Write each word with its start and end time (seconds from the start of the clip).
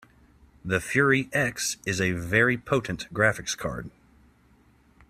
The 0.65 0.79
Fury 0.79 1.29
X 1.31 1.77
is 1.85 2.01
a 2.01 2.09
very 2.13 2.57
potent 2.57 3.05
graphics 3.13 3.55
card. 3.55 3.91